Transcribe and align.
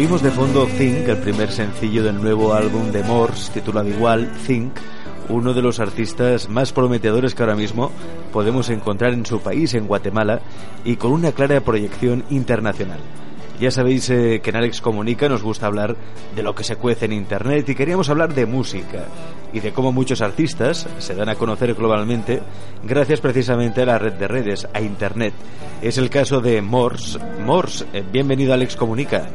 Oímos 0.00 0.22
de 0.22 0.30
fondo 0.30 0.66
Think, 0.66 1.08
el 1.08 1.18
primer 1.18 1.52
sencillo 1.52 2.02
del 2.02 2.22
nuevo 2.22 2.54
álbum 2.54 2.90
de 2.90 3.02
Morse, 3.02 3.52
titulado 3.52 3.86
igual, 3.86 4.32
Think, 4.46 4.72
uno 5.28 5.52
de 5.52 5.60
los 5.60 5.78
artistas 5.78 6.48
más 6.48 6.72
prometedores 6.72 7.34
que 7.34 7.42
ahora 7.42 7.54
mismo 7.54 7.90
podemos 8.32 8.70
encontrar 8.70 9.12
en 9.12 9.26
su 9.26 9.42
país, 9.42 9.74
en 9.74 9.86
Guatemala, 9.86 10.40
y 10.86 10.96
con 10.96 11.12
una 11.12 11.32
clara 11.32 11.60
proyección 11.60 12.24
internacional. 12.30 12.98
Ya 13.60 13.70
sabéis 13.70 14.08
eh, 14.08 14.40
que 14.42 14.48
en 14.48 14.56
Alex 14.56 14.80
Comunica 14.80 15.28
nos 15.28 15.42
gusta 15.42 15.66
hablar 15.66 15.94
de 16.34 16.42
lo 16.42 16.54
que 16.54 16.64
se 16.64 16.76
cuece 16.76 17.04
en 17.04 17.12
Internet 17.12 17.68
y 17.68 17.74
queríamos 17.74 18.08
hablar 18.08 18.32
de 18.32 18.46
música 18.46 19.04
y 19.52 19.60
de 19.60 19.74
cómo 19.74 19.92
muchos 19.92 20.22
artistas 20.22 20.88
se 20.96 21.14
dan 21.14 21.28
a 21.28 21.34
conocer 21.34 21.74
globalmente 21.74 22.40
gracias 22.82 23.20
precisamente 23.20 23.82
a 23.82 23.86
la 23.86 23.98
red 23.98 24.14
de 24.14 24.28
redes, 24.28 24.66
a 24.72 24.80
Internet. 24.80 25.34
Es 25.82 25.98
el 25.98 26.08
caso 26.08 26.40
de 26.40 26.62
Morse. 26.62 27.18
Morse, 27.44 27.84
eh, 27.92 28.02
bienvenido 28.10 28.52
a 28.52 28.54
Alex 28.54 28.76
Comunica. 28.76 29.28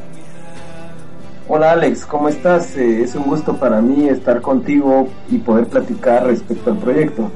Hola 1.48 1.72
Alex, 1.72 2.06
¿cómo 2.06 2.28
estás? 2.28 2.76
Eh, 2.76 3.02
es 3.02 3.14
un 3.14 3.24
gusto 3.24 3.56
para 3.56 3.80
mí 3.80 4.08
estar 4.08 4.40
contigo 4.40 5.08
y 5.30 5.38
poder 5.38 5.66
platicar 5.66 6.26
respecto 6.26 6.70
al 6.70 6.78
proyecto. 6.78 7.30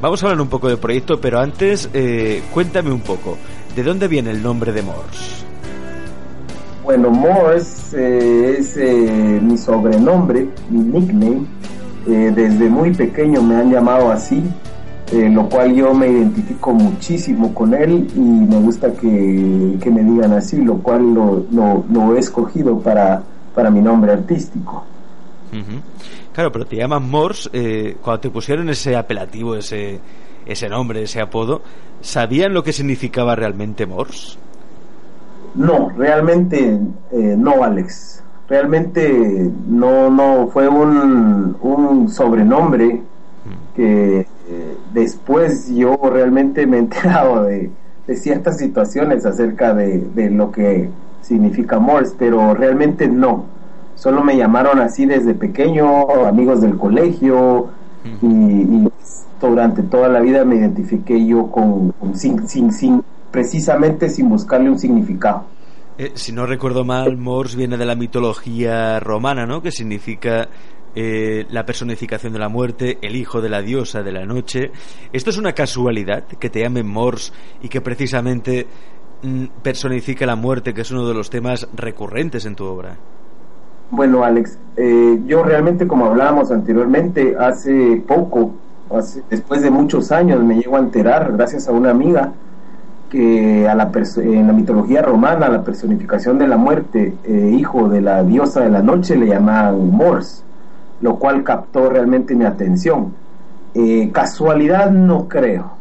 Vamos 0.00 0.22
a 0.22 0.26
hablar 0.26 0.40
un 0.40 0.48
poco 0.48 0.68
del 0.68 0.78
proyecto, 0.78 1.20
pero 1.20 1.40
antes 1.40 1.88
cuéntame 2.52 2.92
un 2.92 3.00
poco, 3.00 3.36
¿de 3.74 3.82
dónde 3.82 4.08
viene 4.08 4.30
el 4.30 4.42
nombre 4.42 4.72
de 4.72 4.82
Morse? 4.82 5.46
Bueno, 6.86 7.10
Morse 7.10 7.98
eh, 7.98 8.58
es 8.60 8.76
eh, 8.76 9.40
mi 9.42 9.58
sobrenombre, 9.58 10.48
mi 10.70 10.84
nickname. 10.84 11.44
Eh, 12.06 12.32
desde 12.32 12.70
muy 12.70 12.94
pequeño 12.94 13.42
me 13.42 13.56
han 13.56 13.72
llamado 13.72 14.12
así, 14.12 14.40
lo 15.12 15.48
cual 15.48 15.74
yo 15.74 15.92
me 15.92 16.06
identifico 16.06 16.72
muchísimo 16.72 17.52
con 17.52 17.74
él 17.74 18.06
y 18.14 18.20
me 18.20 18.60
gusta 18.60 18.92
que, 18.92 19.08
me 19.08 20.04
digan 20.04 20.32
así, 20.34 20.58
lo 20.62 20.76
cual 20.76 21.12
lo, 21.12 22.14
he 22.14 22.20
escogido 22.20 22.78
para, 22.78 23.24
para 23.56 23.70
mi 23.70 23.80
nombre 23.80 24.12
artístico. 24.12 24.84
Claro, 26.32 26.52
pero 26.52 26.66
te 26.66 26.76
llaman 26.76 27.10
Morse, 27.10 27.96
cuando 28.02 28.20
te 28.20 28.30
pusieron 28.30 28.68
ese 28.68 28.94
apelativo, 28.94 29.56
ese, 29.56 29.98
ese 30.44 30.68
nombre, 30.68 31.02
ese 31.02 31.20
apodo, 31.20 31.62
¿sabían 32.02 32.54
lo 32.54 32.62
que 32.62 32.72
significaba 32.72 33.34
realmente 33.34 33.86
Morse? 33.86 34.38
No, 35.56 35.88
realmente 35.96 36.78
eh, 37.10 37.34
no, 37.36 37.64
Alex. 37.64 38.22
Realmente 38.48 39.50
no, 39.66 40.08
no, 40.10 40.48
fue 40.52 40.68
un, 40.68 41.56
un 41.60 42.08
sobrenombre 42.08 43.02
que 43.74 44.20
eh, 44.48 44.76
después 44.94 45.68
yo 45.74 45.98
realmente 46.12 46.66
me 46.66 46.76
he 46.76 46.80
enterado 46.80 47.44
de, 47.44 47.70
ciertas 48.14 48.58
situaciones 48.58 49.26
acerca 49.26 49.74
de, 49.74 50.30
lo 50.30 50.52
que 50.52 50.88
significa 51.26 51.78
Morse, 51.78 52.14
pero 52.18 52.54
realmente 52.54 53.08
no. 53.08 53.44
Solo 53.94 54.22
me 54.22 54.36
llamaron 54.36 54.78
así 54.78 55.06
desde 55.06 55.34
pequeño, 55.34 56.26
amigos 56.26 56.60
del 56.60 56.76
colegio, 56.76 57.68
y, 58.22 58.88
durante 59.40 59.82
toda 59.82 60.08
la 60.08 60.20
vida 60.20 60.44
me 60.44 60.56
identifiqué 60.56 61.24
yo 61.26 61.50
con, 61.50 61.92
con 61.92 62.16
sin, 62.16 62.48
sin, 62.48 62.72
sin 62.72 63.02
precisamente 63.30 64.08
sin 64.08 64.28
buscarle 64.28 64.70
un 64.70 64.78
significado. 64.78 65.44
Eh, 65.98 66.12
si 66.14 66.32
no 66.32 66.46
recuerdo 66.46 66.84
mal, 66.84 67.16
Morse 67.16 67.56
viene 67.56 67.76
de 67.76 67.86
la 67.86 67.94
mitología 67.94 69.00
romana, 69.00 69.46
¿no? 69.46 69.62
Que 69.62 69.70
significa 69.70 70.48
eh, 70.94 71.44
la 71.50 71.66
personificación 71.66 72.32
de 72.32 72.38
la 72.38 72.48
muerte, 72.48 72.98
el 73.02 73.16
hijo 73.16 73.42
de 73.42 73.50
la 73.50 73.60
diosa 73.60 74.02
de 74.02 74.12
la 74.12 74.24
noche. 74.24 74.70
¿Esto 75.12 75.28
es 75.28 75.36
una 75.36 75.52
casualidad 75.52 76.24
que 76.24 76.48
te 76.48 76.60
llamen 76.60 76.86
Morse 76.86 77.32
y 77.62 77.68
que 77.68 77.82
precisamente 77.82 78.66
personifica 79.62 80.26
la 80.26 80.36
muerte, 80.36 80.74
que 80.74 80.82
es 80.82 80.90
uno 80.90 81.06
de 81.08 81.14
los 81.14 81.30
temas 81.30 81.68
recurrentes 81.74 82.46
en 82.46 82.54
tu 82.54 82.64
obra? 82.64 82.96
Bueno, 83.90 84.24
Alex, 84.24 84.58
eh, 84.76 85.20
yo 85.26 85.44
realmente, 85.44 85.86
como 85.86 86.06
hablábamos 86.06 86.50
anteriormente, 86.50 87.36
hace 87.38 88.02
poco, 88.06 88.52
después 89.30 89.62
de 89.62 89.70
muchos 89.70 90.10
años, 90.10 90.42
me 90.42 90.56
llego 90.56 90.76
a 90.76 90.80
enterar, 90.80 91.32
gracias 91.32 91.68
a 91.68 91.72
una 91.72 91.90
amiga, 91.90 92.32
que 93.10 93.68
a 93.68 93.74
la 93.76 93.90
en 94.16 94.46
la 94.48 94.52
mitología 94.52 95.02
romana 95.02 95.48
la 95.48 95.62
personificación 95.62 96.38
de 96.38 96.48
la 96.48 96.56
muerte, 96.56 97.14
eh, 97.22 97.54
hijo 97.56 97.88
de 97.88 98.00
la 98.00 98.24
diosa 98.24 98.62
de 98.62 98.70
la 98.70 98.82
noche, 98.82 99.16
le 99.16 99.26
llamaban 99.28 99.90
Mors, 99.90 100.42
lo 101.00 101.16
cual 101.16 101.44
captó 101.44 101.88
realmente 101.88 102.34
mi 102.34 102.44
atención. 102.44 103.14
Eh, 103.74 104.10
casualidad 104.12 104.90
no 104.90 105.28
creo. 105.28 105.75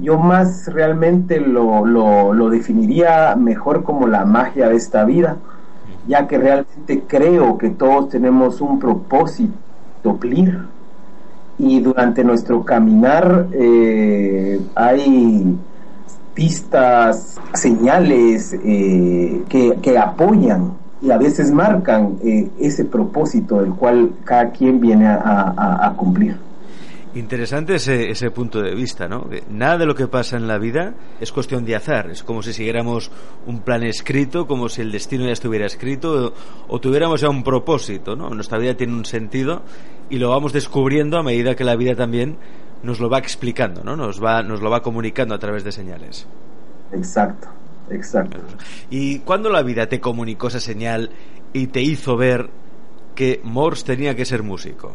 Yo 0.00 0.18
más 0.18 0.66
realmente 0.66 1.40
lo, 1.40 1.86
lo, 1.86 2.50
definiría 2.50 3.34
mejor 3.36 3.82
como 3.82 4.06
la 4.06 4.24
magia 4.24 4.68
de 4.68 4.76
esta 4.76 5.04
vida, 5.04 5.36
ya 6.06 6.26
que 6.26 6.38
realmente 6.38 7.04
creo 7.06 7.56
que 7.58 7.70
todos 7.70 8.10
tenemos 8.10 8.60
un 8.60 8.78
propósito 8.78 9.54
cumplir 10.06 10.60
y 11.58 11.80
durante 11.80 12.22
nuestro 12.22 12.64
caminar 12.64 13.46
eh, 13.52 14.60
hay 14.74 15.56
pistas, 16.34 17.36
señales 17.54 18.54
eh, 18.62 19.42
que, 19.48 19.98
apoyan 19.98 20.74
y 21.00 21.10
a 21.10 21.16
veces 21.16 21.50
marcan 21.50 22.18
eh, 22.22 22.50
ese 22.60 22.84
propósito 22.84 23.60
del 23.62 23.72
cual 23.72 24.12
cada 24.24 24.50
quien 24.50 24.80
viene 24.80 25.06
a, 25.08 25.92
cumplir. 25.96 26.36
Interesante 27.16 27.76
ese, 27.76 28.10
ese, 28.10 28.30
punto 28.30 28.60
de 28.60 28.74
vista, 28.74 29.08
¿no? 29.08 29.26
nada 29.48 29.78
de 29.78 29.86
lo 29.86 29.94
que 29.94 30.06
pasa 30.06 30.36
en 30.36 30.46
la 30.46 30.58
vida 30.58 30.92
es 31.18 31.32
cuestión 31.32 31.64
de 31.64 31.74
azar, 31.74 32.10
es 32.10 32.22
como 32.22 32.42
si 32.42 32.52
siguiéramos 32.52 33.10
un 33.46 33.60
plan 33.60 33.84
escrito, 33.84 34.46
como 34.46 34.68
si 34.68 34.82
el 34.82 34.92
destino 34.92 35.24
ya 35.24 35.32
estuviera 35.32 35.64
escrito 35.64 36.34
o, 36.68 36.78
tuviéramos 36.78 37.22
ya 37.22 37.30
un 37.30 37.42
propósito, 37.42 38.16
¿no? 38.16 38.28
Nuestra 38.28 38.58
vida 38.58 38.74
tiene 38.74 38.92
un 38.92 39.06
sentido 39.06 39.62
y 40.10 40.18
lo 40.18 40.28
vamos 40.28 40.52
descubriendo 40.52 41.16
a 41.16 41.22
medida 41.22 41.54
que 41.54 41.64
la 41.64 41.74
vida 41.74 41.94
también 41.94 42.36
nos 42.82 43.00
lo 43.00 43.08
va 43.08 43.16
explicando, 43.16 43.82
¿no? 43.82 43.96
Nos 43.96 44.22
va, 44.22 44.42
nos 44.42 44.60
lo 44.60 44.68
va 44.68 44.82
comunicando 44.82 45.34
a 45.34 45.38
través 45.38 45.64
de 45.64 45.72
señales. 45.72 46.26
Exacto, 46.92 47.48
exacto. 47.88 48.36
¿Y 48.90 49.20
cuándo 49.20 49.48
la 49.48 49.62
vida 49.62 49.88
te 49.88 50.00
comunicó 50.02 50.48
esa 50.48 50.60
señal 50.60 51.12
y 51.54 51.68
te 51.68 51.80
hizo 51.80 52.18
ver 52.18 52.50
que 53.14 53.40
Morse 53.42 53.86
tenía 53.86 54.14
que 54.14 54.26
ser 54.26 54.42
músico? 54.42 54.92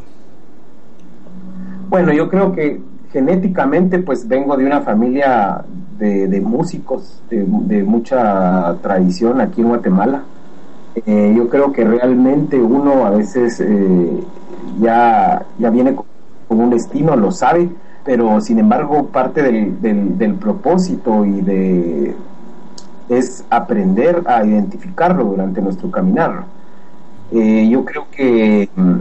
Bueno, 1.92 2.10
yo 2.14 2.30
creo 2.30 2.52
que 2.52 2.80
genéticamente 3.12 3.98
pues 3.98 4.26
vengo 4.26 4.56
de 4.56 4.64
una 4.64 4.80
familia 4.80 5.62
de, 5.98 6.40
músicos 6.40 7.20
de, 7.28 7.84
mucha 7.84 8.76
tradición 8.80 9.42
aquí 9.42 9.60
en 9.60 9.68
Guatemala. 9.68 10.22
Eh, 11.04 11.34
yo 11.36 11.50
creo 11.50 11.70
que 11.70 11.84
realmente 11.84 12.58
uno 12.58 13.04
a 13.04 13.10
veces 13.10 13.60
eh, 13.60 14.24
ya, 14.80 15.44
ya 15.58 15.68
viene 15.68 15.94
con 15.94 16.60
un 16.60 16.70
destino, 16.70 17.14
lo 17.14 17.30
sabe, 17.30 17.68
pero 18.06 18.40
sin 18.40 18.58
embargo 18.58 19.08
parte 19.08 19.42
del, 19.42 20.16
del, 20.16 20.34
propósito 20.36 21.26
y 21.26 21.42
de 21.42 22.16
es 23.10 23.44
aprender 23.50 24.22
a 24.24 24.42
identificarlo 24.46 25.24
durante 25.24 25.60
nuestro 25.60 25.90
caminar. 25.90 26.44
Eh, 27.32 27.68
yo 27.70 27.84
creo 27.84 28.06
que 28.10 28.70
mm, 28.74 29.00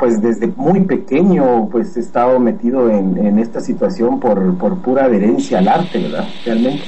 pues 0.00 0.22
desde 0.22 0.46
muy 0.48 0.80
pequeño 0.80 1.68
pues 1.70 1.94
he 1.96 2.00
estado 2.00 2.40
metido 2.40 2.90
en, 2.90 3.18
en 3.18 3.38
esta 3.38 3.60
situación 3.60 4.18
por, 4.18 4.56
por 4.56 4.78
pura 4.78 5.04
adherencia 5.04 5.58
al 5.58 5.68
arte, 5.68 5.98
¿verdad? 5.98 6.26
Realmente. 6.44 6.82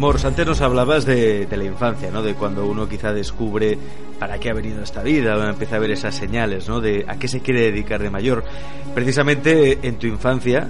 Mors, 0.00 0.24
antes 0.24 0.46
nos 0.46 0.62
hablabas 0.62 1.04
de, 1.04 1.46
la 1.50 1.62
infancia, 1.62 2.10
¿no? 2.10 2.22
De 2.22 2.32
cuando 2.32 2.64
uno 2.64 2.88
quizá 2.88 3.12
descubre 3.12 3.76
para 4.18 4.38
qué 4.38 4.48
ha 4.48 4.54
venido 4.54 4.82
esta 4.82 5.02
vida, 5.02 5.36
o 5.36 5.42
empieza 5.42 5.76
a 5.76 5.78
ver 5.78 5.90
esas 5.90 6.14
señales, 6.14 6.70
¿no? 6.70 6.80
De 6.80 7.04
a 7.06 7.18
qué 7.18 7.28
se 7.28 7.40
quiere 7.40 7.64
dedicar 7.64 8.02
de 8.02 8.08
mayor. 8.08 8.42
Precisamente 8.94 9.78
en 9.82 9.96
tu 9.96 10.06
infancia, 10.06 10.68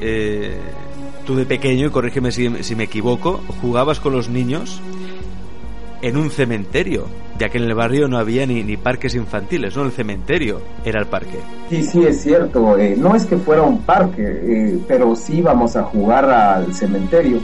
eh, 0.00 0.58
tú 1.24 1.36
de 1.36 1.46
pequeño, 1.46 1.86
y 1.86 1.90
corrígeme 1.90 2.32
si, 2.32 2.74
me 2.74 2.84
equivoco, 2.84 3.40
jugabas 3.62 4.00
con 4.00 4.12
los 4.12 4.28
niños 4.28 4.80
en 6.02 6.16
un 6.16 6.32
cementerio, 6.32 7.06
ya 7.38 7.48
que 7.48 7.58
en 7.58 7.64
el 7.64 7.74
barrio 7.74 8.08
no 8.08 8.18
había 8.18 8.46
ni, 8.46 8.64
ni 8.64 8.76
parques 8.76 9.14
infantiles, 9.14 9.76
¿no? 9.76 9.84
El 9.84 9.92
cementerio 9.92 10.60
era 10.84 10.98
el 10.98 11.06
parque. 11.06 11.38
Sí, 11.70 11.84
sí, 11.84 12.02
es 12.02 12.20
cierto. 12.20 12.76
Eh, 12.76 12.96
no 12.98 13.14
es 13.14 13.26
que 13.26 13.36
fuera 13.36 13.62
un 13.62 13.82
parque, 13.82 14.24
eh, 14.26 14.78
pero 14.88 15.14
sí 15.14 15.36
íbamos 15.36 15.76
a 15.76 15.84
jugar 15.84 16.28
al 16.28 16.74
cementerio 16.74 17.40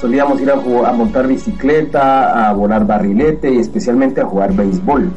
solíamos 0.00 0.40
ir 0.40 0.50
a, 0.50 0.56
montar 0.92 1.26
bicicleta, 1.26 2.48
a 2.48 2.52
volar 2.52 2.86
barrilete 2.86 3.52
y 3.52 3.58
especialmente 3.58 4.20
a 4.20 4.24
jugar 4.24 4.52
béisbol. 4.54 5.10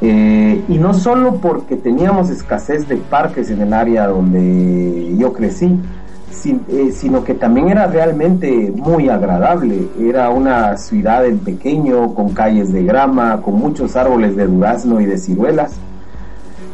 Eh, 0.00 0.60
y 0.68 0.78
no 0.78 0.94
solo 0.94 1.36
porque 1.36 1.76
teníamos 1.76 2.28
escasez 2.28 2.88
de 2.88 2.96
parques 2.96 3.50
en 3.50 3.60
el 3.62 3.72
área 3.72 4.08
donde 4.08 5.14
yo 5.16 5.32
crecí, 5.32 5.78
eh, 6.44 6.90
sino 6.92 7.22
que 7.22 7.34
también 7.34 7.68
era 7.68 7.86
realmente 7.86 8.72
muy 8.74 9.08
agradable. 9.08 9.88
Era 10.00 10.30
una 10.30 10.76
ciudad 10.76 11.24
en 11.24 11.38
pequeño, 11.38 12.14
con 12.14 12.30
calles 12.30 12.72
de 12.72 12.82
grama, 12.82 13.42
con 13.42 13.54
muchos 13.54 13.94
árboles 13.94 14.34
de 14.34 14.46
durazno 14.46 15.00
y 15.00 15.06
de 15.06 15.18
ciruelas. 15.18 15.72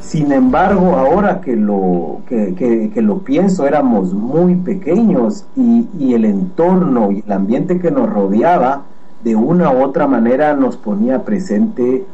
Sin 0.00 0.32
embargo, 0.32 0.96
ahora 0.96 1.40
que 1.40 1.56
lo, 1.56 2.22
que, 2.26 2.90
lo 2.96 3.18
pienso, 3.18 3.66
éramos 3.66 4.14
muy 4.14 4.56
pequeños 4.56 5.44
y, 5.56 5.86
y, 5.98 6.14
el 6.14 6.24
entorno 6.24 7.12
y 7.12 7.22
el 7.26 7.32
ambiente 7.32 7.78
que 7.78 7.90
nos 7.90 8.08
rodeaba, 8.08 8.84
de 9.22 9.34
una 9.34 9.70
u 9.70 9.82
otra 9.82 10.06
manera 10.06 10.54
nos 10.54 10.76
ponía 10.76 11.24
presente 11.24 12.04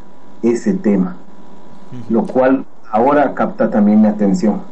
ese 0.43 0.75
tema, 0.75 1.17
lo 2.09 2.25
cual 2.25 2.65
ahora 2.91 3.35
capta 3.35 3.71
también 3.71 4.01
mi 4.01 4.09
atención. 4.09 4.63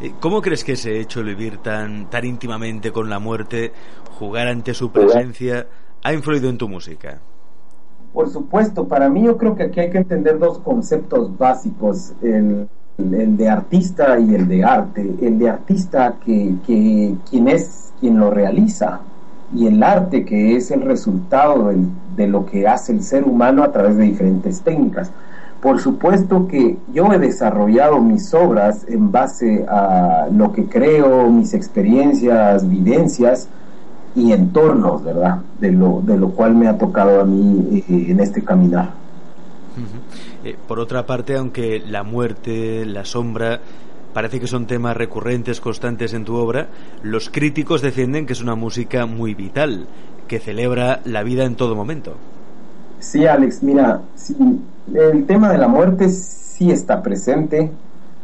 Eh, 0.00 0.12
¿Cómo 0.20 0.40
crees 0.40 0.64
que 0.64 0.72
ese 0.72 1.00
hecho 1.00 1.22
de 1.22 1.34
vivir 1.34 1.58
tan, 1.58 2.08
tan 2.08 2.24
íntimamente 2.24 2.92
con 2.92 3.10
la 3.10 3.18
muerte, 3.18 3.72
jugar 4.18 4.48
ante 4.48 4.74
su 4.74 4.90
presencia, 4.90 5.66
ha 6.02 6.12
influido 6.12 6.48
en 6.48 6.58
tu 6.58 6.68
música? 6.68 7.20
Por 8.12 8.28
supuesto, 8.28 8.88
para 8.88 9.08
mí 9.08 9.22
yo 9.24 9.36
creo 9.36 9.54
que 9.54 9.64
aquí 9.64 9.80
hay 9.80 9.90
que 9.90 9.98
entender 9.98 10.38
dos 10.38 10.58
conceptos 10.58 11.36
básicos, 11.38 12.12
el, 12.22 12.68
de 12.98 13.48
artista 13.48 14.18
y 14.18 14.34
el 14.34 14.46
de 14.48 14.64
arte. 14.64 15.14
El 15.22 15.38
de 15.38 15.48
artista 15.48 16.16
que, 16.24 16.54
que 16.66 17.14
quien 17.28 17.48
es 17.48 17.92
quien 18.00 18.18
lo 18.18 18.30
realiza 18.30 19.00
y 19.54 19.66
el 19.66 19.82
arte 19.82 20.24
que 20.24 20.56
es 20.56 20.70
el 20.70 20.82
resultado 20.82 21.72
de 22.16 22.26
lo 22.26 22.46
que 22.46 22.66
hace 22.66 22.92
el 22.92 23.02
ser 23.02 23.24
humano 23.24 23.62
a 23.62 23.72
través 23.72 23.96
de 23.96 24.04
diferentes 24.04 24.60
técnicas. 24.62 25.10
Por 25.60 25.78
supuesto 25.78 26.48
que 26.48 26.78
yo 26.92 27.12
he 27.12 27.18
desarrollado 27.18 28.00
mis 28.00 28.32
obras 28.32 28.86
en 28.88 29.12
base 29.12 29.66
a 29.68 30.28
lo 30.32 30.52
que 30.52 30.64
creo, 30.66 31.30
mis 31.30 31.52
experiencias, 31.52 32.68
vivencias 32.68 33.48
y 34.14 34.32
entornos, 34.32 35.04
¿verdad? 35.04 35.38
De 35.60 35.70
lo, 35.70 36.02
de 36.04 36.16
lo 36.16 36.30
cual 36.30 36.54
me 36.54 36.68
ha 36.68 36.76
tocado 36.76 37.20
a 37.20 37.24
mí 37.24 37.84
eh, 37.88 38.06
en 38.08 38.20
este 38.20 38.42
caminar. 38.42 38.90
Eh, 40.44 40.56
por 40.66 40.80
otra 40.80 41.06
parte, 41.06 41.36
aunque 41.36 41.80
la 41.86 42.02
muerte, 42.02 42.84
la 42.86 43.04
sombra, 43.04 43.60
parece 44.12 44.40
que 44.40 44.46
son 44.46 44.66
temas 44.66 44.96
recurrentes, 44.96 45.60
constantes 45.60 46.12
en 46.14 46.24
tu 46.24 46.34
obra, 46.34 46.68
los 47.02 47.30
críticos 47.30 47.82
defienden 47.82 48.26
que 48.26 48.32
es 48.32 48.42
una 48.42 48.54
música 48.54 49.06
muy 49.06 49.34
vital, 49.34 49.86
que 50.26 50.38
celebra 50.38 51.00
la 51.04 51.22
vida 51.22 51.44
en 51.44 51.56
todo 51.56 51.74
momento. 51.76 52.16
Sí, 52.98 53.26
Alex, 53.26 53.62
mira, 53.62 54.02
el 54.92 55.24
tema 55.26 55.50
de 55.50 55.58
la 55.58 55.68
muerte 55.68 56.08
sí 56.08 56.70
está 56.70 57.02
presente, 57.02 57.70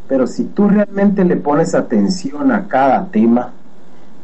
pero 0.09 0.27
si 0.27 0.45
tú 0.45 0.69
realmente 0.69 1.25
le 1.25 1.37
pones 1.37 1.75
atención 1.75 2.53
a 2.53 2.69
cada 2.69 3.07
tema, 3.07 3.53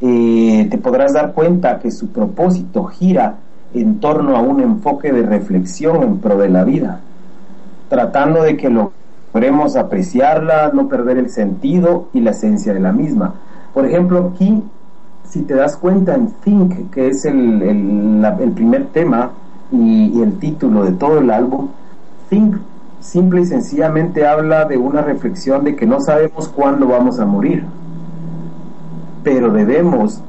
eh, 0.03 0.69
te 0.71 0.77
podrás 0.77 1.15
dar 1.15 1.33
cuenta 1.33 1.79
que 1.79 1.91
su 1.91 2.09
propósito 2.09 2.85
gira 2.85 3.37
en 3.73 4.01
torno 4.01 4.37
a 4.37 4.41
un 4.41 4.61
enfoque 4.61 5.13
de 5.13 5.23
reflexión 5.23 6.03
en 6.03 6.19
pro 6.19 6.37
de 6.37 6.51
la 6.51 6.65
vida, 6.65 7.01
tratando 7.89 8.43
de 8.43 8.59
que 8.59 8.69
logremos 8.69 9.77
apreciarla, 9.77 10.73
no 10.75 10.89
perder 10.89 11.17
el 11.17 11.31
sentido 11.31 12.09
y 12.13 12.21
la 12.21 12.33
esencia 12.33 12.75
de 12.75 12.81
la 12.81 12.93
misma. 12.93 13.35
Por 13.73 13.87
ejemplo, 13.87 14.33
aquí, 14.35 14.63
si 15.25 15.41
te 15.43 15.55
das 15.55 15.79
cuenta 15.79 16.15
en 16.15 16.33
Think, 16.45 16.91
que 16.91 17.09
es 17.09 17.25
el, 17.25 17.63
el 17.63 18.53
primer 18.53 18.89
tema, 18.89 19.31
y, 19.73 20.21
el 20.21 20.39
título 20.39 20.85
de 20.85 20.93
todo 20.93 21.19
el 21.19 21.31
álbum, 21.31 21.69
Think 22.29 22.57
simple 23.01 23.41
y 23.41 23.47
sencillamente 23.47 24.27
habla 24.27 24.65
de 24.65 24.77
una 24.77 25.03
reflexión 25.03 25.65
de 25.65 25.75
que 25.75 25.87
no 25.87 26.01
sabemos 26.01 26.49
cuándo 26.49 26.87
vamos 26.87 27.19
a 27.19 27.27
morir, 27.27 27.65
pero 29.23 29.51
debemos, 29.51 30.21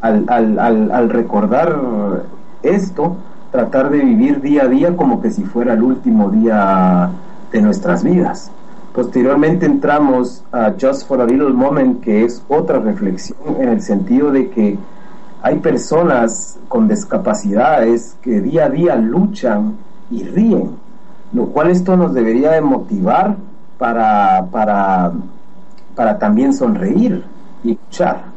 al, 0.00 0.24
al, 0.28 0.90
al, 0.90 1.10
recordar 1.10 2.24
esto, 2.62 3.16
tratar 3.50 3.90
de 3.90 3.98
vivir 3.98 4.40
día 4.40 4.64
a 4.64 4.68
día 4.68 4.96
como 4.96 5.20
que 5.20 5.30
si 5.30 5.44
fuera 5.44 5.74
el 5.74 5.82
último 5.82 6.30
día 6.30 7.10
de 7.52 7.62
nuestras 7.62 8.02
vidas. 8.02 8.50
Posteriormente 8.94 9.66
entramos 9.66 10.42
a 10.52 10.72
Just 10.80 11.06
for 11.06 11.20
a 11.20 11.26
Little 11.26 11.52
Moment, 11.52 12.00
que 12.00 12.24
es 12.24 12.42
otra 12.48 12.78
reflexión 12.78 13.38
en 13.58 13.68
el 13.68 13.82
sentido 13.82 14.30
de 14.30 14.48
que 14.48 14.78
hay 15.42 15.58
personas 15.58 16.58
con 16.68 16.88
discapacidades 16.88 18.16
que 18.22 18.40
día 18.40 18.66
a 18.66 18.70
día 18.70 18.96
luchan 18.96 19.76
y 20.10 20.24
ríen, 20.24 20.70
lo 21.32 21.46
cual 21.46 21.70
esto 21.70 21.96
nos 21.96 22.14
debería 22.14 22.52
de 22.52 22.62
motivar 22.62 23.36
para, 23.78 24.46
para, 24.50 25.12
para 25.94 26.18
también 26.18 26.52
sonreír 26.54 27.22
y 27.62 27.70
luchar. 27.70 28.35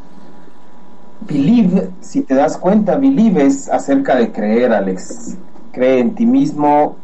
Believe, 1.21 1.89
si 2.01 2.21
te 2.21 2.35
das 2.35 2.57
cuenta, 2.57 2.95
believe 2.95 3.45
es 3.45 3.69
acerca 3.69 4.15
de 4.15 4.31
creer, 4.31 4.71
Alex. 4.71 5.37
Cree 5.71 5.99
en 5.99 6.15
ti 6.15 6.25
mismo, 6.25 6.95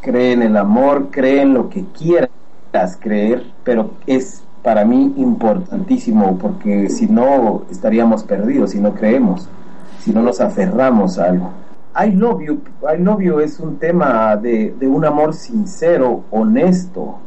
cree 0.00 0.32
en 0.32 0.42
el 0.42 0.56
amor, 0.56 1.08
cree 1.10 1.42
en 1.42 1.54
lo 1.54 1.68
que 1.68 1.84
quieras 1.96 2.30
creer, 2.98 3.44
pero 3.64 3.92
es 4.06 4.42
para 4.62 4.84
mí 4.84 5.14
importantísimo 5.16 6.36
porque 6.38 6.90
si 6.90 7.06
no 7.06 7.62
estaríamos 7.70 8.24
perdidos, 8.24 8.70
si 8.72 8.80
no 8.80 8.94
creemos, 8.94 9.48
si 10.00 10.12
no 10.12 10.22
nos 10.22 10.40
aferramos 10.40 11.18
a 11.18 11.26
algo. 11.26 11.50
I 11.96 12.10
love 12.12 12.40
you, 12.42 12.60
I 12.82 13.00
love 13.02 13.20
you 13.20 13.40
es 13.40 13.58
un 13.58 13.76
tema 13.78 14.36
de, 14.36 14.74
un 14.82 15.04
amor 15.04 15.34
sincero, 15.34 16.22
honesto. 16.30 17.18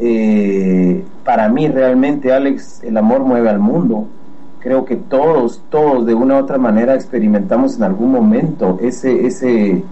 Eh, 0.00 1.04
para 1.24 1.48
mí 1.48 1.68
realmente, 1.68 2.32
Alex, 2.32 2.82
el 2.82 2.96
amor 2.96 3.20
mueve 3.20 3.48
al 3.48 3.58
mundo. 3.58 4.06
Creo 4.68 4.84
que 4.84 4.96
todos, 4.96 5.62
todos 5.70 6.04
de 6.04 6.12
una 6.12 6.34
u 6.34 6.40
otra 6.40 6.58
manera 6.58 6.94
experimentamos 6.94 7.78
en 7.78 7.84
algún 7.84 8.12
momento 8.12 8.78
ese, 8.82 9.26
ese, 9.26 9.82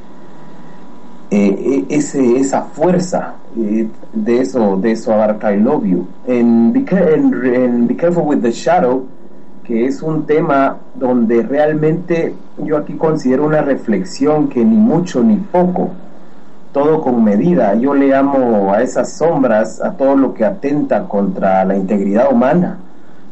eh, 1.30 1.84
ese, 1.88 2.36
esa 2.36 2.60
fuerza 2.60 3.36
eh, 3.58 3.88
de 4.12 4.38
eso, 4.38 4.76
de 4.76 4.92
eso 4.92 5.14
abarca 5.14 5.54
I 5.54 5.60
Love 5.60 5.84
You. 5.86 6.06
En 6.26 6.74
Be, 6.74 6.84
Careful 6.84 8.24
with 8.24 8.42
the 8.42 8.52
Shadow, 8.52 9.06
que 9.64 9.86
es 9.86 10.02
un 10.02 10.26
tema 10.26 10.76
donde 10.94 11.42
realmente 11.42 12.34
yo 12.62 12.76
aquí 12.76 12.96
considero 12.96 13.46
una 13.46 13.62
reflexión 13.62 14.50
que 14.50 14.62
ni 14.62 14.76
mucho 14.76 15.22
ni 15.22 15.36
poco, 15.36 15.88
todo 16.74 17.00
con 17.00 17.24
medida. 17.24 17.74
Yo 17.76 17.94
le 17.94 18.14
amo 18.14 18.74
a 18.74 18.82
esas 18.82 19.14
sombras, 19.14 19.80
a 19.80 19.92
todo 19.92 20.16
lo 20.16 20.34
que 20.34 20.44
atenta 20.44 21.08
contra 21.08 21.64
la 21.64 21.78
integridad 21.78 22.30
humana, 22.30 22.80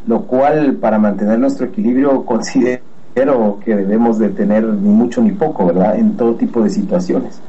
lo 0.06 0.22
cual 0.22 0.74
para 0.74 0.98
mantener 0.98 1.38
nuestro 1.38 1.66
equilibrio 1.66 2.24
considero 2.24 2.80
que 3.64 3.76
debemos 3.76 4.18
de 4.18 4.30
tener 4.30 4.64
ni 4.64 4.90
mucho 4.90 5.22
ni 5.22 5.30
poco, 5.30 5.66
¿verdad? 5.66 5.96
En 5.98 6.16
todo 6.16 6.34
tipo 6.34 6.62
de 6.62 6.70
situaciones. 6.70 7.40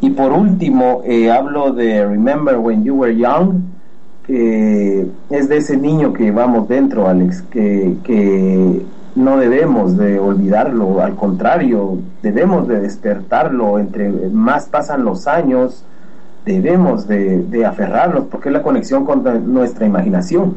Y 0.00 0.10
por 0.10 0.32
último, 0.32 1.00
eh, 1.04 1.30
hablo 1.30 1.72
de 1.72 2.06
Remember 2.06 2.58
When 2.58 2.84
You 2.84 2.96
Were 2.96 3.16
Young, 3.16 3.62
que 4.26 5.06
es 5.30 5.48
de 5.48 5.56
ese 5.56 5.76
niño 5.76 6.12
que 6.12 6.30
vamos 6.30 6.68
dentro, 6.68 7.08
Alex, 7.08 7.42
que, 7.42 7.96
que 8.04 8.82
no 9.14 9.38
debemos 9.38 9.96
de 9.96 10.18
olvidarlo, 10.18 11.00
al 11.00 11.14
contrario, 11.16 11.98
debemos 12.22 12.68
de 12.68 12.80
despertarlo, 12.80 13.78
entre 13.78 14.10
más 14.10 14.66
pasan 14.66 15.04
los 15.04 15.26
años, 15.26 15.84
debemos 16.44 17.08
de, 17.08 17.42
de 17.44 17.64
aferrarnos, 17.64 18.24
porque 18.24 18.50
es 18.50 18.52
la 18.52 18.62
conexión 18.62 19.06
con 19.06 19.24
nuestra 19.52 19.86
imaginación. 19.86 20.56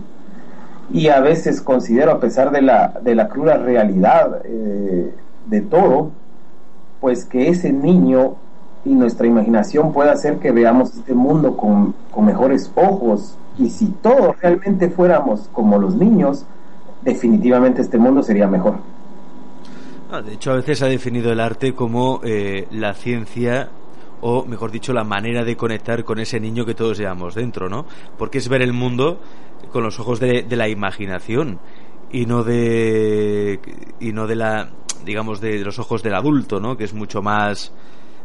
Y 0.92 1.10
a 1.10 1.20
veces 1.20 1.62
considero, 1.62 2.12
a 2.12 2.20
pesar 2.20 2.52
de 2.52 2.62
la, 2.62 3.00
de 3.04 3.16
la 3.16 3.28
cruda 3.28 3.58
realidad 3.58 4.42
eh, 4.46 5.14
de 5.46 5.62
todo, 5.62 6.12
pues 7.00 7.26
que 7.26 7.50
ese 7.50 7.72
niño 7.72 8.36
y 8.86 8.94
nuestra 8.94 9.28
imaginación 9.28 9.92
puede 9.94 10.10
hacer 10.12 10.38
que 10.38 10.52
veamos 10.52 10.96
este 10.96 11.14
mundo 11.14 11.58
con, 11.58 11.94
mejores 12.24 12.72
ojos. 12.76 13.38
Y 13.58 13.70
si 13.70 13.88
todos 13.88 14.40
realmente 14.42 14.90
fuéramos 14.90 15.50
como 15.54 15.78
los 15.78 15.96
niños, 15.96 16.46
definitivamente 17.02 17.82
este 17.82 17.98
mundo 17.98 18.24
sería 18.24 18.48
mejor. 18.48 18.76
Ah, 20.12 20.22
de 20.22 20.34
hecho, 20.34 20.52
a 20.52 20.56
veces 20.56 20.82
ha 20.82 20.88
definido 20.88 21.32
el 21.32 21.40
arte 21.40 21.74
como 21.74 22.20
eh, 22.24 22.68
la 22.72 22.94
ciencia 22.94 23.70
o, 24.22 24.46
mejor 24.46 24.72
dicho, 24.72 24.94
la 24.94 25.04
manera 25.04 25.44
de 25.44 25.56
conectar 25.56 26.04
con 26.04 26.20
ese 26.20 26.40
niño 26.40 26.66
que 26.66 26.76
todos 26.76 26.98
llevamos 26.98 27.36
dentro, 27.36 27.70
¿no? 27.70 27.86
Porque 28.18 28.38
es 28.38 28.50
ver 28.50 28.62
el 28.62 28.74
mundo 28.74 29.22
con 29.72 29.84
los 29.84 30.00
ojos 30.00 30.20
de, 30.20 30.44
de 30.44 30.56
la 30.56 30.68
imaginación 30.68 31.60
y 32.12 32.26
no 32.26 32.44
de 32.44 33.60
y 34.00 34.14
no 34.14 34.26
de 34.28 34.36
la 34.36 34.70
digamos 35.06 35.42
de 35.42 35.60
los 35.60 35.80
ojos 35.80 36.04
del 36.04 36.16
adulto, 36.16 36.60
¿no? 36.60 36.76
Que 36.76 36.84
es 36.86 36.94
mucho 36.94 37.22
más 37.22 37.74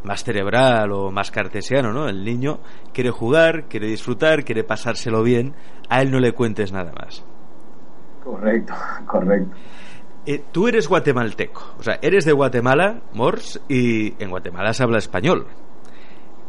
más 0.05 0.23
cerebral 0.23 0.93
o 0.93 1.11
más 1.11 1.31
cartesiano, 1.31 1.93
¿no? 1.93 2.09
El 2.09 2.25
niño 2.25 2.61
quiere 2.93 3.11
jugar, 3.11 3.65
quiere 3.69 3.87
disfrutar, 3.87 4.45
quiere 4.45 4.63
pasárselo 4.63 5.23
bien, 5.23 5.55
a 5.89 6.03
él 6.03 6.11
no 6.11 6.21
le 6.21 6.33
cuentes 6.33 6.73
nada 6.73 6.93
más. 6.93 7.25
Correcto, 8.23 8.75
correcto. 9.07 9.57
Eh, 10.27 10.43
tú 10.53 10.69
eres 10.69 10.89
guatemalteco, 10.89 11.75
o 11.79 11.83
sea, 11.83 11.99
eres 12.01 12.25
de 12.25 12.33
Guatemala, 12.33 13.03
Mors, 13.13 13.61
y 13.69 14.15
en 14.23 14.31
Guatemala 14.31 14.73
se 14.73 14.83
habla 14.83 14.99
español. 14.99 15.47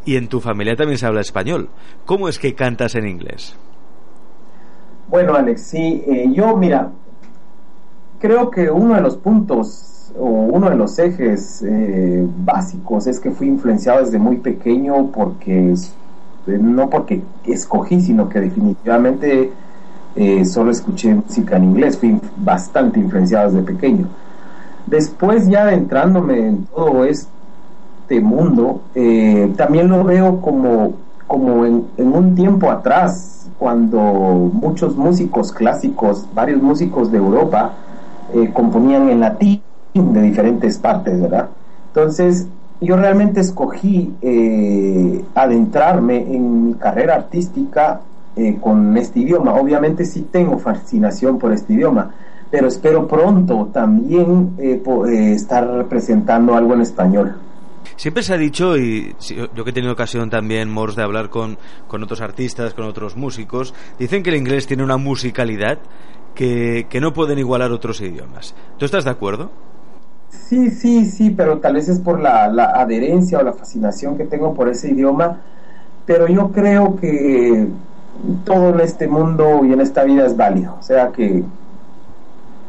Y 0.06 0.16
en 0.16 0.28
tu 0.28 0.40
familia 0.40 0.76
también 0.76 0.98
se 0.98 1.06
habla 1.06 1.22
español. 1.22 1.70
¿Cómo 2.06 2.30
es 2.30 2.40
que 2.40 2.54
cantas 2.54 2.96
en 2.96 3.08
inglés? 3.08 3.56
Bueno, 5.10 5.36
Alex, 5.36 5.62
sí, 5.62 6.04
eh, 6.08 6.30
yo 6.32 6.56
mira, 6.56 6.92
creo 8.20 8.50
que 8.50 8.70
uno 8.70 8.96
de 8.96 9.02
los 9.02 9.18
puntos 9.18 10.12
o 10.18 10.26
uno 10.26 10.70
de 10.70 10.76
los 10.76 10.98
ejes 10.98 11.64
eh, 11.68 12.26
básicos 12.38 13.06
es 13.08 13.20
que 13.20 13.32
fui 13.32 13.48
influenciado 13.48 14.04
desde 14.04 14.18
muy 14.18 14.38
pequeño 14.38 15.12
porque 15.12 15.74
eh, 15.74 16.58
no 16.60 16.90
porque 16.90 17.22
escogí, 17.46 18.00
sino 18.00 18.30
que 18.30 18.40
definitivamente 18.40 19.52
solo 20.46 20.72
escuché 20.72 21.14
música 21.14 21.58
en 21.58 21.66
inglés, 21.66 21.98
fui 21.98 22.18
bastante 22.38 23.02
influenciado 23.02 23.52
desde 23.52 23.64
pequeño. 23.66 24.08
Después 24.86 25.50
ya 25.50 25.64
adentrándome 25.64 26.48
en 26.48 26.66
todo 26.68 27.04
este 28.06 28.22
mundo, 28.22 28.82
también 29.58 29.90
lo 29.90 30.04
veo 30.04 30.40
como, 30.40 30.94
como 31.26 31.66
en 31.66 31.86
un 31.98 32.36
tiempo 32.36 32.70
atrás, 32.70 33.36
cuando 33.58 34.00
muchos 34.54 34.96
músicos 34.96 35.52
clásicos, 35.52 36.28
varios 36.34 36.62
músicos 36.62 37.12
de 37.12 37.18
Europa, 37.18 37.74
eh, 38.34 38.52
componían 38.54 39.10
en 39.10 39.20
latín 39.22 39.62
de 39.94 40.22
diferentes 40.22 40.78
partes, 40.78 41.22
¿verdad? 41.22 41.50
Entonces, 41.88 42.48
yo 42.82 42.98
realmente 42.98 43.40
escogí 43.40 44.14
eh, 44.22 45.24
adentrarme 45.34 46.18
en 46.18 46.68
mi 46.68 46.74
carrera 46.74 47.16
artística 47.16 48.02
eh, 48.36 48.58
con 48.60 48.98
este 48.98 49.22
idioma. 49.22 49.56
Obviamente 49.56 50.06
sí 50.06 50.28
tengo 50.30 50.58
fascinación 50.58 51.40
por 51.40 51.54
este 51.54 51.74
idioma, 51.74 52.12
pero 52.52 52.68
espero 52.68 53.08
pronto 53.08 53.70
también 53.72 54.54
estar 54.58 55.68
representando 55.68 56.56
algo 56.56 56.74
en 56.74 56.82
español. 56.82 57.36
Siempre 57.96 58.24
se 58.24 58.34
ha 58.34 58.38
dicho, 58.38 58.78
y 58.78 59.16
yo 59.30 59.64
que 59.64 59.70
he 59.70 59.74
tenido 59.74 59.94
ocasión 59.94 60.30
también, 60.30 60.70
Mors, 60.70 60.96
de 60.96 61.04
hablar 61.04 61.30
con, 61.30 61.58
con 61.88 62.04
otros 62.04 62.22
artistas, 62.22 62.74
con 62.74 62.86
otros 62.86 63.16
músicos, 63.16 63.74
dicen 64.00 64.24
que 64.24 64.30
el 64.30 64.36
inglés 64.36 64.68
tiene 64.68 64.84
una 64.84 64.98
musicalidad 64.98 65.80
que, 66.34 66.88
que 66.90 67.00
no 67.00 67.14
pueden 67.14 67.40
igualar 67.40 67.72
otros 67.72 68.02
idiomas. 68.02 68.56
¿Tú 68.78 68.86
estás 68.86 69.06
de 69.06 69.12
acuerdo? 69.12 69.52
Sí, 70.30 70.70
sí, 70.70 71.06
sí, 71.06 71.30
pero 71.32 71.60
tal 71.60 71.76
vez 71.76 71.88
es 71.90 72.00
por 72.00 72.20
la, 72.20 72.48
la 72.48 72.66
adherencia 72.66 73.40
o 73.40 73.44
la 73.44 73.54
fascinación 73.54 74.18
que 74.18 74.26
tengo 74.26 74.54
por 74.54 74.68
ese 74.70 74.92
idioma, 74.92 75.42
pero 76.06 76.28
yo 76.28 76.52
creo 76.52 76.96
que 76.98 77.68
todo 78.44 78.70
en 78.70 78.82
este 78.82 79.08
mundo 79.08 79.62
y 79.66 79.74
en 79.74 79.82
esta 79.82 80.04
vida 80.04 80.26
es 80.26 80.36
válido, 80.36 80.78
o 80.80 80.84
sea 80.84 81.12
que 81.12 81.44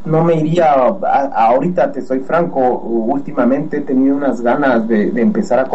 no 0.06 0.22
me 0.22 0.36
iría, 0.36 0.72
ahorita 0.72 1.90
te 1.90 2.00
soy 2.00 2.20
franco, 2.20 2.60
últimamente 2.60 3.78
he 3.78 3.80
tenido 3.80 4.16
unas 4.16 4.40
ganas 4.40 4.86
de, 4.86 5.08
empezar 5.20 5.58
a 5.58 5.66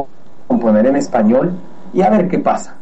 componer 0.47 0.87
en 0.87 0.95
español 0.95 1.51
y 1.93 2.01
a 2.01 2.09
ver 2.09 2.29
qué 2.29 2.39
pasa. 2.39 2.75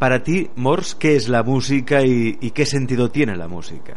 Para 0.00 0.24
ti, 0.24 0.50
Mors, 0.56 0.96
¿qué 0.96 1.14
es 1.14 1.28
la 1.28 1.44
música 1.44 2.02
y, 2.02 2.50
qué 2.50 2.66
sentido 2.66 3.10
tiene 3.10 3.36
la 3.36 3.46
música? 3.46 3.94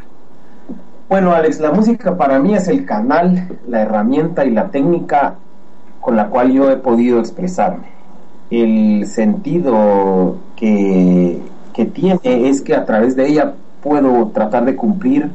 Bueno, 1.09 1.33
Alex, 1.33 1.59
la 1.59 1.71
música 1.71 2.15
para 2.15 2.39
mí 2.39 2.53
es 2.53 2.67
el 2.67 2.85
canal, 2.85 3.57
la 3.67 3.81
herramienta 3.81 4.45
y 4.45 4.51
la 4.51 4.69
técnica 4.69 5.35
con 5.99 6.15
la 6.15 6.27
cual 6.27 6.51
yo 6.51 6.69
he 6.69 6.77
podido 6.77 7.19
expresarme. 7.19 7.87
El 8.51 9.07
sentido 9.07 10.37
que, 10.55 11.41
que 11.73 11.85
tiene 11.85 12.47
es 12.47 12.61
que 12.61 12.75
a 12.75 12.85
través 12.85 13.15
de 13.15 13.27
ella 13.27 13.53
puedo 13.81 14.27
tratar 14.27 14.65
de 14.65 14.75
cumplir 14.75 15.31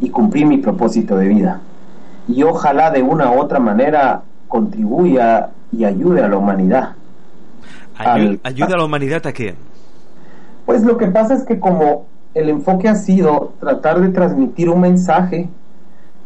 y 0.00 0.10
cumplir 0.10 0.46
mi 0.46 0.58
propósito 0.58 1.16
de 1.16 1.28
vida. 1.28 1.60
Y 2.28 2.42
ojalá 2.42 2.90
de 2.90 3.02
una 3.02 3.30
u 3.30 3.40
otra 3.40 3.58
manera 3.58 4.22
contribuya 4.48 5.50
y 5.72 5.84
ayude 5.84 6.22
a 6.22 6.28
la 6.28 6.36
humanidad. 6.36 6.94
¿Ayuda 7.98 8.74
a 8.74 8.78
la 8.78 8.84
humanidad 8.84 9.26
a 9.26 9.32
qué? 9.32 9.54
Pues 10.64 10.82
lo 10.82 10.96
que 10.98 11.06
pasa 11.06 11.34
es 11.34 11.44
que 11.44 11.58
como 11.58 12.06
el 12.34 12.48
enfoque 12.50 12.88
ha 12.88 12.94
sido 12.94 13.54
tratar 13.60 14.00
de 14.00 14.08
transmitir 14.10 14.68
un 14.68 14.80
mensaje 14.80 15.48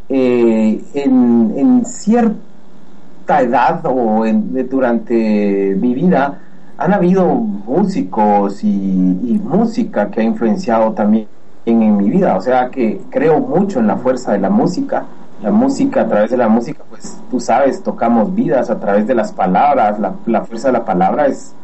eh, 0.09 0.83
en, 0.95 1.85
cierta 1.85 3.41
edad 3.41 3.83
o 3.85 4.25
durante 4.69 5.77
mi 5.79 5.95
vida, 5.95 6.41
han 6.79 6.95
habido 6.95 7.27
músicos 7.27 8.65
y, 8.65 8.69
y 8.69 9.41
música 9.43 10.11
que 10.11 10.21
ha 10.21 10.25
influenciado 10.25 10.93
también 10.93 11.29
en, 11.67 11.97
mi 11.97 12.11
vida. 12.11 12.37
O 12.37 12.41
sea 12.41 12.71
que 12.71 13.01
creo 13.11 13.41
mucho 13.41 13.81
en 13.81 13.87
la 13.87 13.97
fuerza 13.97 14.33
de 14.33 14.39
la 14.39 14.51
música. 14.51 15.05
La 15.43 15.51
música, 15.51 16.03
a 16.03 16.09
través 16.09 16.31
de 16.31 16.37
la 16.37 16.49
música, 16.49 16.83
pues 16.89 17.19
tú 17.31 17.41
sabes, 17.41 17.83
tocamos 17.83 18.35
vidas 18.35 18.69
a 18.69 18.79
través 18.79 19.07
de 19.07 19.15
las 19.15 19.33
palabras. 19.33 19.99
La, 20.27 20.43
fuerza 20.43 20.69
de 20.69 20.73
la 20.73 20.85
palabra 20.85 21.27
es, 21.27 21.55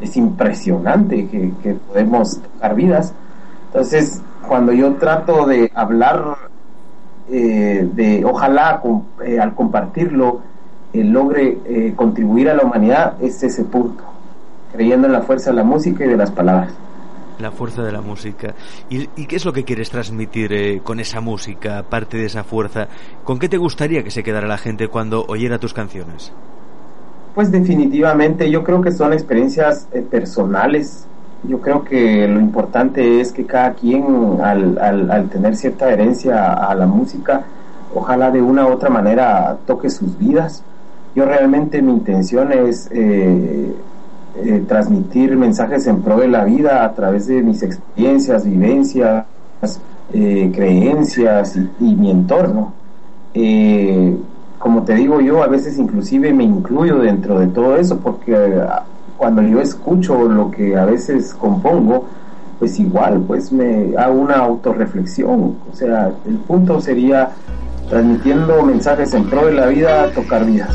es 0.00 0.16
impresionante 0.16 1.26
que, 1.28 1.76
podemos 1.88 2.40
tocar 2.40 2.74
vidas. 2.74 3.14
Entonces, 3.66 4.20
cuando 4.46 4.72
yo 4.72 4.96
trato 4.96 5.46
de 5.46 5.72
hablar 5.74 6.36
eh, 7.30 7.88
de, 7.94 8.22
ojalá 8.24 8.82
eh, 9.24 9.40
al 9.40 9.54
compartirlo, 9.54 10.40
eh, 10.92 11.02
logre 11.02 11.94
contribuir 11.96 12.50
a 12.50 12.54
la 12.54 12.64
humanidad, 12.64 13.14
es 13.22 13.42
ese 13.42 13.64
punto, 13.64 14.04
creyendo 14.72 15.06
en 15.06 15.14
la 15.14 15.22
fuerza 15.22 15.50
de 15.50 15.56
la 15.56 15.64
música 15.64 16.04
y 16.04 16.08
de 16.08 16.18
las 16.18 16.30
palabras 16.30 16.74
la 17.38 17.50
fuerza 17.50 17.82
de 17.82 17.92
la 17.92 18.00
música. 18.00 18.54
¿Y, 18.90 19.06
qué 19.26 19.36
es 19.36 19.44
lo 19.44 19.52
que 19.52 19.64
quieres 19.64 19.90
transmitir 19.90 20.52
eh, 20.52 20.80
con 20.82 21.00
esa 21.00 21.20
música, 21.20 21.78
aparte 21.78 22.16
de 22.16 22.26
esa 22.26 22.44
fuerza? 22.44 22.88
¿Con 23.24 23.38
qué 23.38 23.48
te 23.48 23.58
gustaría 23.58 24.02
que 24.02 24.10
se 24.10 24.22
quedara 24.22 24.46
la 24.46 24.58
gente 24.58 24.88
cuando 24.88 25.24
oyera 25.26 25.58
tus 25.58 25.74
canciones? 25.74 26.32
Pues 27.34 27.50
definitivamente 27.50 28.50
yo 28.50 28.62
creo 28.62 28.82
que 28.82 28.92
son 28.92 29.12
experiencias 29.12 29.88
eh, 29.92 30.02
personales. 30.02 31.06
Yo 31.44 31.60
creo 31.60 31.82
que 31.82 32.28
lo 32.28 32.38
importante 32.38 33.20
es 33.20 33.32
que 33.32 33.46
cada 33.46 33.72
quien 33.72 34.38
al, 34.42 34.78
al, 34.78 35.28
tener 35.30 35.56
cierta 35.56 35.90
herencia 35.90 36.52
a 36.52 36.74
la 36.74 36.86
música, 36.86 37.44
ojalá 37.94 38.30
de 38.30 38.40
una 38.42 38.66
u 38.66 38.72
otra 38.72 38.90
manera 38.90 39.56
toque 39.66 39.90
sus 39.90 40.16
vidas. 40.18 40.62
Yo 41.14 41.24
realmente 41.24 41.82
mi 41.82 41.92
intención 41.92 42.52
es 42.52 42.88
eh, 42.92 43.74
eh, 44.34 44.64
transmitir 44.66 45.36
mensajes 45.36 45.86
en 45.86 46.00
pro 46.02 46.18
de 46.18 46.28
la 46.28 46.44
vida 46.44 46.84
a 46.84 46.94
través 46.94 47.26
de 47.26 47.42
mis 47.42 47.62
experiencias, 47.62 48.46
vivencias, 48.46 49.26
eh, 50.12 50.50
creencias 50.54 51.56
y, 51.78 51.94
mi 51.94 52.10
entorno. 52.10 52.72
Eh, 53.34 54.16
como 54.58 54.84
te 54.84 54.94
digo 54.94 55.20
yo, 55.20 55.42
a 55.42 55.48
veces 55.48 55.78
inclusive 55.78 56.32
me 56.32 56.44
incluyo 56.44 56.98
dentro 56.98 57.40
de 57.40 57.48
todo 57.48 57.76
eso 57.76 57.98
porque 57.98 58.34
cuando 59.18 59.42
yo 59.42 59.60
escucho 59.60 60.28
lo 60.28 60.50
que 60.50 60.76
a 60.76 60.84
veces 60.84 61.34
compongo, 61.34 62.06
pues 62.58 62.78
igual, 62.78 63.22
pues 63.26 63.52
me 63.52 63.94
hago 63.96 64.20
una 64.20 64.36
autorreflexión. 64.36 65.56
O 65.70 65.74
sea, 65.74 66.12
el 66.26 66.36
punto 66.36 66.80
sería 66.80 67.30
transmitiendo 67.88 68.62
mensajes 68.62 69.12
en 69.14 69.28
pro 69.28 69.46
de 69.46 69.52
la 69.52 69.66
vida, 69.66 70.10
tocar 70.14 70.46
vidas. 70.46 70.74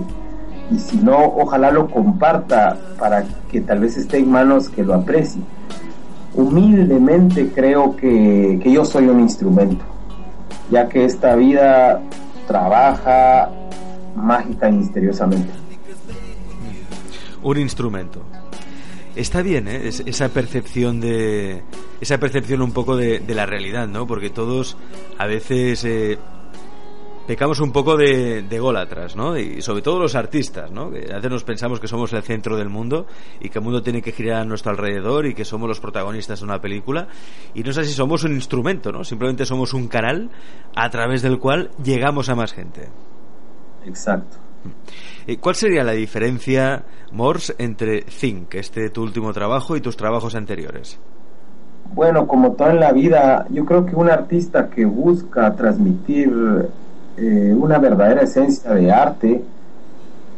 Y 0.70 0.78
si 0.78 0.98
no, 0.98 1.18
ojalá 1.38 1.72
lo 1.72 1.88
comparta 1.90 2.78
para 3.00 3.24
que 3.50 3.62
tal 3.62 3.80
vez 3.80 3.96
esté 3.96 4.18
en 4.18 4.30
manos 4.30 4.68
que 4.68 4.84
lo 4.84 4.96
aprecie. 4.96 5.42
Humildemente 6.36 7.50
creo 7.56 7.96
que, 7.96 8.60
que 8.62 8.70
yo 8.70 8.84
soy 8.84 9.08
un 9.08 9.22
instrumento, 9.22 9.86
ya 10.70 10.90
que 10.90 11.06
esta 11.06 11.36
vida 11.36 12.02
trabaja 12.48 13.50
mágica 14.14 14.68
y 14.68 14.74
misteriosamente. 14.74 15.67
Un 17.48 17.58
instrumento 17.58 18.26
está 19.16 19.42
bien, 19.42 19.70
¿eh? 19.70 19.88
esa 19.88 20.28
percepción 20.30 21.00
de 21.00 21.64
esa 22.02 22.18
percepción 22.18 22.62
un 22.62 22.74
poco 22.74 22.98
de, 22.98 23.22
la 23.30 23.46
realidad, 23.46 23.88
¿no? 23.88 24.06
Porque 24.06 24.30
todos 24.30 24.78
a 25.18 25.26
veces 25.26 25.86
eh, 25.86 26.20
pecamos 27.26 27.62
un 27.62 27.72
poco 27.72 27.96
de, 27.96 28.44
de 28.44 28.60
gólatras, 28.60 29.16
¿no? 29.16 29.38
Y 29.38 29.62
sobre 29.62 29.82
todo 29.82 29.98
los 29.98 30.16
artistas, 30.16 30.72
¿no? 30.72 30.92
Que 30.92 31.10
a 31.10 31.16
veces 31.16 31.32
nos 31.32 31.46
pensamos 31.46 31.80
que 31.80 31.88
somos 31.88 32.12
el 32.12 32.22
centro 32.22 32.58
del 32.58 32.68
mundo 32.68 33.08
y 33.40 33.48
que 33.48 33.60
el 33.60 33.64
mundo 33.64 33.82
tiene 33.82 34.02
que 34.02 34.12
girar 34.12 34.42
a 34.42 34.46
nuestro 34.46 34.72
alrededor 34.72 35.26
y 35.26 35.34
que 35.34 35.46
somos 35.46 35.70
los 35.70 35.80
protagonistas 35.80 36.40
de 36.42 36.46
una 36.46 36.60
película 36.60 37.08
y 37.54 37.64
no 37.64 37.72
sé 37.72 37.86
si 37.86 37.94
somos 37.94 38.26
un 38.26 38.34
instrumento, 38.34 38.92
¿no? 38.92 39.06
Simplemente 39.06 39.46
somos 39.46 39.74
un 39.74 39.88
canal 39.88 40.30
a 40.76 40.90
través 40.90 41.22
del 41.22 41.40
cual 41.40 41.72
llegamos 41.82 42.28
a 42.28 42.36
más 42.36 42.52
gente. 42.52 42.90
Exacto. 43.86 44.47
Eh, 45.26 45.38
¿Cuál 45.38 45.56
sería 45.56 45.84
la 45.84 45.94
diferencia, 45.94 46.84
Morse, 47.12 47.56
entre 47.58 48.02
Think, 48.02 48.56
este 48.56 48.90
tu 48.90 49.04
último 49.04 49.34
trabajo, 49.34 49.76
y 49.76 49.82
tus 49.82 49.98
trabajos 49.98 50.36
anteriores? 50.36 51.00
Bueno, 51.94 52.28
como 52.28 52.52
todo 52.54 52.70
en 52.70 52.80
la 52.80 52.92
vida, 52.92 53.46
yo 53.50 53.66
creo 53.66 53.86
que 53.86 53.96
un 53.96 54.10
artista 54.10 54.70
que 54.70 54.86
busca 54.86 55.54
transmitir 55.56 56.32
eh, 57.18 57.56
una 57.58 57.80
verdadera 57.80 58.22
esencia 58.22 58.72
de 58.72 58.92
arte 58.92 59.42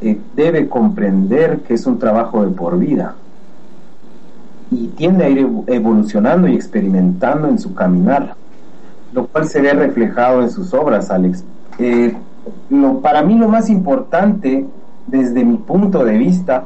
eh, 0.01 0.17
debe 0.35 0.69
comprender 0.69 1.59
que 1.59 1.73
es 1.73 1.85
un 1.85 1.99
trabajo 1.99 2.45
de 2.45 2.51
por 2.51 2.77
vida 2.77 3.15
y 4.71 4.87
tiende 4.89 5.25
a 5.25 5.29
ir 5.29 5.47
evolucionando 5.67 6.47
y 6.47 6.55
experimentando 6.55 7.47
en 7.47 7.59
su 7.59 7.73
caminar, 7.73 8.35
lo 9.13 9.25
cual 9.27 9.45
se 9.47 9.61
ve 9.61 9.73
reflejado 9.73 10.41
en 10.41 10.51
sus 10.51 10.73
obras, 10.73 11.09
Alex 11.09 11.43
para 13.01 13.23
mí 13.23 13.35
lo 13.35 13.47
más 13.47 13.69
importante, 13.69 14.65
desde 15.07 15.43
mi 15.43 15.57
punto 15.57 16.03
de 16.03 16.17
vista, 16.17 16.65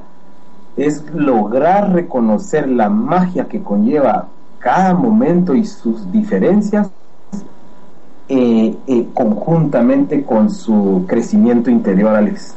es 0.75 1.03
lograr 1.13 1.93
reconocer 1.93 2.67
la 2.67 2.89
magia 2.89 3.45
que 3.45 3.61
conlleva 3.61 4.27
cada 4.59 4.93
momento 4.93 5.53
y 5.53 5.65
sus 5.65 6.11
diferencias 6.11 6.89
eh, 8.29 8.75
eh, 8.87 9.07
conjuntamente 9.13 10.23
con 10.23 10.49
su 10.49 11.05
crecimiento 11.07 11.69
interior, 11.69 12.15
Alex. 12.15 12.55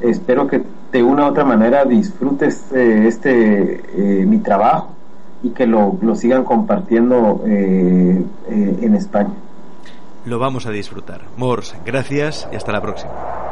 Espero 0.00 0.46
que 0.46 0.62
de 0.92 1.02
una 1.02 1.26
u 1.26 1.30
otra 1.30 1.44
manera 1.44 1.84
disfrutes 1.84 2.72
eh, 2.72 3.06
este 3.06 4.22
eh, 4.22 4.24
mi 4.24 4.38
trabajo 4.38 4.94
y 5.42 5.50
que 5.50 5.66
lo, 5.66 5.96
lo 6.00 6.14
sigan 6.14 6.44
compartiendo 6.44 7.42
en 7.44 8.94
España. 8.94 9.34
Lo 10.24 10.38
vamos 10.38 10.66
a 10.66 10.70
disfrutar. 10.70 11.22
Mors, 11.36 11.74
gracias 11.86 12.48
y 12.52 12.56
hasta 12.56 12.72
la 12.72 12.82
próxima. 12.82 13.47